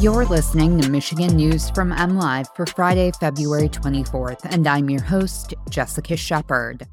You're 0.00 0.24
listening 0.24 0.80
to 0.80 0.88
Michigan 0.88 1.36
News 1.36 1.68
from 1.68 1.92
MLive 1.92 2.46
for 2.56 2.64
Friday, 2.64 3.12
February 3.20 3.68
24th, 3.68 4.46
and 4.50 4.66
I'm 4.66 4.88
your 4.88 5.02
host, 5.02 5.52
Jessica 5.68 6.16
Shepard. 6.16 6.86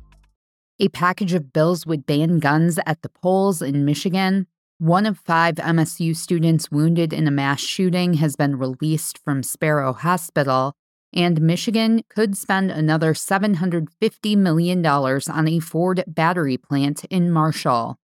A 0.82 0.90
package 0.90 1.34
of 1.34 1.54
bills 1.54 1.86
would 1.86 2.06
ban 2.06 2.40
guns 2.40 2.78
at 2.86 3.04
the 3.04 3.10
polls 3.10 3.62
in 3.62 3.86
Michigan. 3.86 4.46
One 4.80 5.06
of 5.06 5.20
five 5.20 5.56
MSU 5.56 6.18
students 6.18 6.70
wounded 6.70 7.14
in 7.14 7.30
a 7.30 7.32
mass 7.32 7.62
shooting 7.62 8.16
has 8.16 8.36
been 8.36 8.60
released 8.60 9.20
from 9.24 9.42
Sparrow 9.42 9.94
Hospital, 9.94 10.74
and 11.14 11.40
Michigan 11.40 12.04
could 12.10 12.36
spend 12.36 12.72
another 12.72 13.14
$750 13.14 14.36
million 14.36 14.86
on 14.86 15.48
a 15.48 15.60
Ford 15.62 16.04
battery 16.08 16.58
plant 16.58 17.06
in 17.06 17.32
Marshall. 17.32 17.98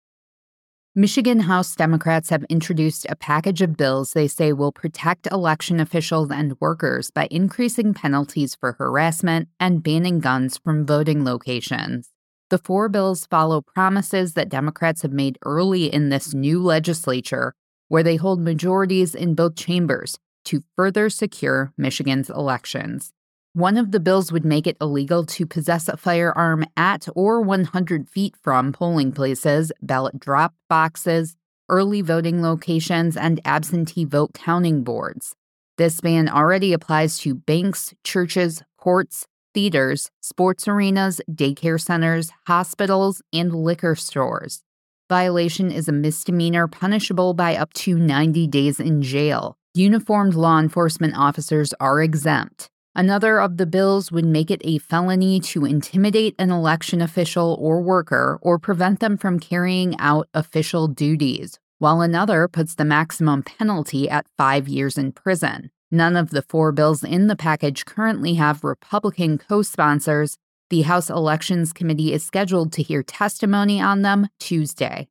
Michigan 0.96 1.40
House 1.40 1.76
Democrats 1.76 2.30
have 2.30 2.44
introduced 2.52 3.08
a 3.10 3.16
package 3.16 3.64
of 3.64 3.76
bills 3.76 4.14
they 4.14 4.28
say 4.28 4.54
will 4.54 4.72
protect 4.72 5.26
election 5.32 5.80
officials 5.80 6.30
and 6.30 6.56
workers 6.60 7.10
by 7.10 7.28
increasing 7.32 7.96
penalties 7.96 8.54
for 8.54 8.74
harassment 8.74 9.50
and 9.60 9.82
banning 9.82 10.20
guns 10.20 10.60
from 10.60 10.86
voting 10.86 11.26
locations. 11.26 12.12
The 12.52 12.60
four 12.60 12.90
bills 12.90 13.26
follow 13.26 13.60
promises 13.60 14.36
that 14.36 14.50
Democrats 14.50 15.02
have 15.02 15.12
made 15.12 15.40
early 15.44 15.92
in 15.92 16.10
this 16.10 16.36
new 16.36 16.62
legislature, 16.62 17.56
where 17.88 18.04
they 18.04 18.18
hold 18.18 18.40
majorities 18.40 19.16
in 19.16 19.34
both 19.34 19.56
chambers, 19.56 20.20
to 20.46 20.62
further 20.76 21.10
secure 21.10 21.74
Michigan's 21.76 22.30
elections. 22.30 23.14
One 23.56 23.78
of 23.78 23.92
the 23.92 24.00
bills 24.00 24.32
would 24.32 24.46
make 24.46 24.66
it 24.66 24.78
illegal 24.82 25.28
to 25.28 25.46
possess 25.46 25.88
a 25.88 25.96
firearm 25.96 26.66
at 26.76 27.08
or 27.16 27.40
100 27.40 28.10
feet 28.10 28.36
from 28.42 28.74
polling 28.74 29.12
places, 29.12 29.72
ballot 29.80 30.20
drop 30.20 30.56
boxes, 30.70 31.36
early 31.70 32.02
voting 32.02 32.42
locations, 32.42 33.16
and 33.16 33.40
absentee 33.46 34.06
vote 34.06 34.34
counting 34.34 34.84
boards. 34.84 35.36
This 35.78 36.02
ban 36.02 36.30
already 36.30 36.74
applies 36.74 37.20
to 37.20 37.36
banks, 37.36 37.94
churches, 38.04 38.64
courts, 38.80 39.28
theaters, 39.54 40.10
sports 40.20 40.68
arenas, 40.68 41.22
daycare 41.32 41.80
centers, 41.80 42.32
hospitals, 42.48 43.22
and 43.32 43.54
liquor 43.54 43.94
stores. 43.94 44.64
Violation 45.10 45.72
is 45.72 45.88
a 45.88 45.92
misdemeanor 45.92 46.68
punishable 46.68 47.36
by 47.36 47.56
up 47.56 47.72
to 47.74 48.00
90 48.00 48.48
days 48.48 48.80
in 48.80 49.04
jail. 49.04 49.60
Uniformed 49.76 50.34
law 50.34 50.60
enforcement 50.60 51.16
officers 51.16 51.72
are 51.80 52.02
exempt. 52.02 52.72
Another 52.96 53.40
of 53.42 53.58
the 53.58 53.66
bills 53.66 54.12
would 54.12 54.26
make 54.26 54.52
it 54.52 54.62
a 54.64 54.78
felony 54.78 55.40
to 55.40 55.66
intimidate 55.66 56.36
an 56.38 56.52
election 56.52 57.02
official 57.02 57.58
or 57.60 57.82
worker 57.82 58.38
or 58.44 58.60
prevent 58.60 59.00
them 59.00 59.18
from 59.18 59.40
carrying 59.40 59.98
out 59.98 60.30
official 60.36 60.88
duties, 60.88 61.60
while 61.80 62.02
another 62.02 62.48
puts 62.48 62.76
the 62.76 62.86
maximum 62.86 63.42
penalty 63.42 64.08
at 64.08 64.28
five 64.38 64.68
years 64.68 64.96
in 64.96 65.12
prison. 65.12 65.72
None 65.90 66.16
of 66.16 66.30
the 66.30 66.44
four 66.44 66.72
bills 66.72 67.04
in 67.04 67.26
the 67.26 67.36
package 67.36 67.84
currently 67.86 68.36
have 68.36 68.64
Republican 68.64 69.40
co 69.40 69.64
sponsors. 69.64 70.38
The 70.70 70.84
House 70.84 71.10
Elections 71.10 71.74
Committee 71.74 72.14
is 72.14 72.24
scheduled 72.24 72.72
to 72.74 72.84
hear 72.84 73.02
testimony 73.02 73.82
on 73.82 74.04
them 74.04 74.28
Tuesday. 74.40 75.08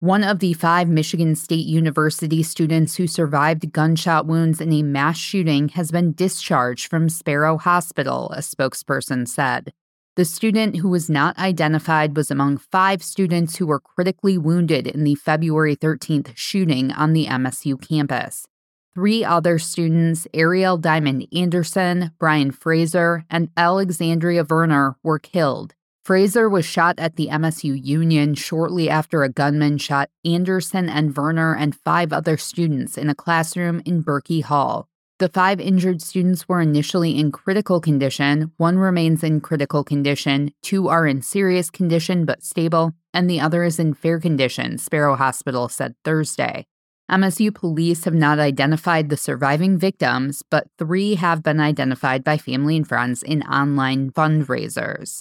One 0.00 0.22
of 0.22 0.38
the 0.38 0.52
five 0.52 0.88
Michigan 0.88 1.34
State 1.34 1.66
University 1.66 2.44
students 2.44 2.94
who 2.94 3.08
survived 3.08 3.72
gunshot 3.72 4.26
wounds 4.26 4.60
in 4.60 4.72
a 4.72 4.84
mass 4.84 5.18
shooting 5.18 5.70
has 5.70 5.90
been 5.90 6.12
discharged 6.12 6.88
from 6.88 7.08
Sparrow 7.08 7.58
Hospital, 7.58 8.30
a 8.30 8.38
spokesperson 8.38 9.26
said. 9.26 9.72
The 10.14 10.24
student 10.24 10.76
who 10.76 10.88
was 10.88 11.10
not 11.10 11.36
identified 11.36 12.16
was 12.16 12.30
among 12.30 12.58
five 12.58 13.02
students 13.02 13.56
who 13.56 13.66
were 13.66 13.80
critically 13.80 14.38
wounded 14.38 14.86
in 14.86 15.02
the 15.02 15.16
February 15.16 15.74
13th 15.74 16.30
shooting 16.36 16.92
on 16.92 17.12
the 17.12 17.26
MSU 17.26 17.76
campus. 17.80 18.46
Three 18.94 19.24
other 19.24 19.58
students, 19.58 20.28
Arielle 20.32 20.80
Diamond 20.80 21.26
Anderson, 21.34 22.12
Brian 22.20 22.52
Fraser, 22.52 23.24
and 23.28 23.48
Alexandria 23.56 24.44
Verner, 24.44 24.96
were 25.02 25.18
killed. 25.18 25.74
Fraser 26.08 26.48
was 26.48 26.64
shot 26.64 26.98
at 26.98 27.16
the 27.16 27.26
MSU 27.26 27.84
Union 27.84 28.34
shortly 28.34 28.88
after 28.88 29.24
a 29.24 29.28
gunman 29.28 29.76
shot 29.76 30.08
Anderson 30.24 30.88
and 30.88 31.14
Verner 31.14 31.54
and 31.54 31.76
five 31.84 32.14
other 32.14 32.38
students 32.38 32.96
in 32.96 33.10
a 33.10 33.14
classroom 33.14 33.82
in 33.84 34.02
Berkey 34.02 34.42
Hall. 34.42 34.88
The 35.18 35.28
five 35.28 35.60
injured 35.60 36.00
students 36.00 36.48
were 36.48 36.62
initially 36.62 37.18
in 37.18 37.30
critical 37.30 37.78
condition. 37.78 38.52
One 38.56 38.78
remains 38.78 39.22
in 39.22 39.42
critical 39.42 39.84
condition, 39.84 40.54
two 40.62 40.88
are 40.88 41.06
in 41.06 41.20
serious 41.20 41.68
condition 41.68 42.24
but 42.24 42.42
stable, 42.42 42.94
and 43.12 43.28
the 43.28 43.40
other 43.40 43.62
is 43.62 43.78
in 43.78 43.92
fair 43.92 44.18
condition, 44.18 44.78
Sparrow 44.78 45.14
Hospital 45.14 45.68
said 45.68 45.94
Thursday. 46.06 46.64
MSU 47.10 47.54
police 47.54 48.04
have 48.04 48.14
not 48.14 48.38
identified 48.38 49.10
the 49.10 49.16
surviving 49.18 49.76
victims, 49.76 50.42
but 50.50 50.68
three 50.78 51.16
have 51.16 51.42
been 51.42 51.60
identified 51.60 52.24
by 52.24 52.38
family 52.38 52.78
and 52.78 52.88
friends 52.88 53.22
in 53.22 53.42
online 53.42 54.10
fundraisers. 54.10 55.20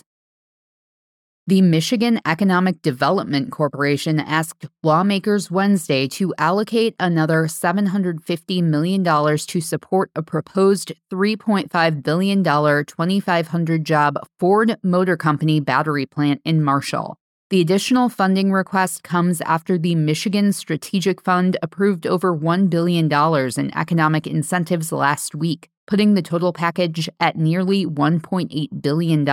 The 1.50 1.62
Michigan 1.62 2.20
Economic 2.26 2.82
Development 2.82 3.50
Corporation 3.50 4.20
asked 4.20 4.66
lawmakers 4.84 5.50
Wednesday 5.50 6.06
to 6.10 6.34
allocate 6.38 6.94
another 7.00 7.46
$750 7.46 8.62
million 8.64 9.02
to 9.02 9.62
support 9.62 10.12
a 10.14 10.22
proposed 10.22 10.92
$3.5 11.10 12.04
billion 12.04 12.44
2,500 12.44 13.86
job 13.86 14.18
Ford 14.38 14.76
Motor 14.84 15.16
Company 15.16 15.62
battery 15.62 16.06
plant 16.06 16.42
in 16.44 16.62
Marshall. 16.62 17.16
The 17.50 17.62
additional 17.62 18.10
funding 18.10 18.52
request 18.52 19.04
comes 19.04 19.40
after 19.40 19.78
the 19.78 19.96
Michigan 19.96 20.52
Strategic 20.52 21.22
Fund 21.22 21.56
approved 21.64 22.06
over 22.06 22.38
$1 22.38 22.70
billion 22.70 23.10
in 23.58 23.78
economic 23.78 24.28
incentives 24.28 24.92
last 24.92 25.34
week, 25.34 25.70
putting 25.86 26.14
the 26.14 26.22
total 26.22 26.52
package 26.52 27.08
at 27.22 27.38
nearly 27.38 27.86
$1.8 27.86 28.82
billion. 28.82 29.26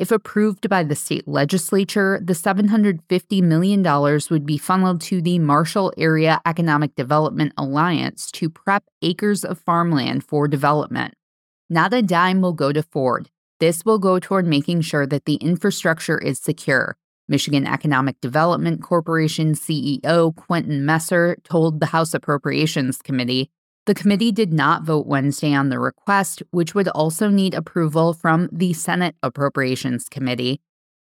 If 0.00 0.10
approved 0.10 0.66
by 0.70 0.82
the 0.82 0.94
state 0.94 1.28
legislature, 1.28 2.18
the 2.24 2.32
$750 2.32 3.42
million 3.42 3.82
would 4.30 4.46
be 4.46 4.56
funneled 4.56 5.02
to 5.02 5.20
the 5.20 5.38
Marshall 5.38 5.92
Area 5.98 6.40
Economic 6.46 6.94
Development 6.94 7.52
Alliance 7.58 8.30
to 8.30 8.48
prep 8.48 8.84
acres 9.02 9.44
of 9.44 9.58
farmland 9.58 10.24
for 10.24 10.48
development. 10.48 11.12
Not 11.68 11.92
a 11.92 12.00
dime 12.00 12.40
will 12.40 12.54
go 12.54 12.72
to 12.72 12.82
Ford. 12.82 13.28
This 13.58 13.84
will 13.84 13.98
go 13.98 14.18
toward 14.18 14.46
making 14.46 14.80
sure 14.80 15.06
that 15.06 15.26
the 15.26 15.34
infrastructure 15.34 16.16
is 16.16 16.38
secure. 16.38 16.96
Michigan 17.28 17.66
Economic 17.66 18.18
Development 18.22 18.82
Corporation 18.82 19.52
CEO 19.52 20.34
Quentin 20.34 20.86
Messer 20.86 21.36
told 21.44 21.78
the 21.78 21.92
House 21.92 22.14
Appropriations 22.14 23.02
Committee 23.02 23.50
the 23.86 23.94
committee 23.94 24.32
did 24.32 24.52
not 24.52 24.84
vote 24.84 25.06
Wednesday 25.06 25.54
on 25.54 25.68
the 25.68 25.78
request, 25.78 26.42
which 26.50 26.74
would 26.74 26.88
also 26.88 27.28
need 27.28 27.54
approval 27.54 28.12
from 28.12 28.48
the 28.52 28.72
Senate 28.72 29.16
Appropriations 29.22 30.08
Committee. 30.08 30.60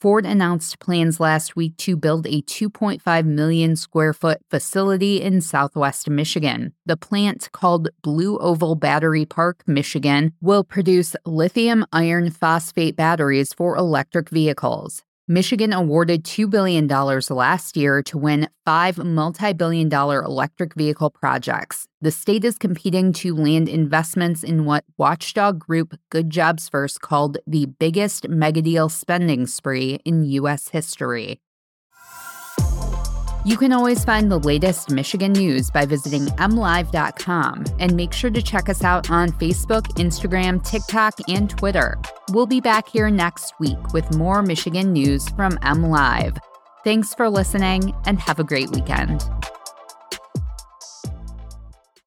Ford 0.02 0.26
announced 0.26 0.80
plans 0.80 1.20
last 1.20 1.54
week 1.54 1.76
to 1.76 1.96
build 1.96 2.26
a 2.26 2.42
2.5 2.42 3.24
million 3.24 3.76
square 3.76 4.12
foot 4.12 4.40
facility 4.50 5.22
in 5.22 5.40
southwest 5.40 6.10
Michigan. 6.10 6.72
The 6.84 6.96
plant, 6.96 7.48
called 7.52 7.88
Blue 8.02 8.36
Oval 8.38 8.74
Battery 8.74 9.24
Park, 9.24 9.62
Michigan, 9.64 10.32
will 10.40 10.64
produce 10.64 11.14
lithium 11.24 11.86
iron 11.92 12.30
phosphate 12.30 12.96
batteries 12.96 13.52
for 13.52 13.76
electric 13.76 14.28
vehicles. 14.28 15.04
Michigan 15.28 15.72
awarded 15.72 16.24
$2 16.24 16.50
billion 16.50 16.88
last 16.88 17.76
year 17.76 18.02
to 18.02 18.18
win 18.18 18.48
five 18.64 18.98
multi 18.98 19.52
billion 19.52 19.88
dollar 19.88 20.20
electric 20.20 20.74
vehicle 20.74 21.10
projects. 21.10 21.86
The 22.00 22.10
state 22.10 22.44
is 22.44 22.58
competing 22.58 23.12
to 23.14 23.36
land 23.36 23.68
investments 23.68 24.42
in 24.42 24.64
what 24.64 24.84
watchdog 24.98 25.60
group 25.60 25.94
Good 26.10 26.28
Jobs 26.28 26.68
First 26.68 27.02
called 27.02 27.38
the 27.46 27.66
biggest 27.66 28.24
megadeal 28.24 28.90
spending 28.90 29.46
spree 29.46 30.00
in 30.04 30.24
U.S. 30.24 30.70
history. 30.70 31.40
You 33.44 33.56
can 33.56 33.72
always 33.72 34.04
find 34.04 34.30
the 34.30 34.38
latest 34.38 34.90
Michigan 34.90 35.32
news 35.32 35.68
by 35.68 35.84
visiting 35.84 36.26
mlive.com 36.36 37.64
and 37.80 37.96
make 37.96 38.12
sure 38.12 38.30
to 38.30 38.40
check 38.40 38.68
us 38.68 38.84
out 38.84 39.10
on 39.10 39.30
Facebook, 39.32 39.82
Instagram, 39.94 40.64
TikTok, 40.64 41.14
and 41.28 41.50
Twitter. 41.50 41.98
We'll 42.30 42.46
be 42.46 42.60
back 42.60 42.88
here 42.88 43.10
next 43.10 43.54
week 43.58 43.92
with 43.92 44.14
more 44.14 44.42
Michigan 44.42 44.92
news 44.92 45.28
from 45.30 45.56
MLive. 45.58 46.38
Thanks 46.84 47.14
for 47.14 47.28
listening 47.28 47.92
and 48.06 48.20
have 48.20 48.38
a 48.38 48.44
great 48.44 48.70
weekend. 48.70 49.24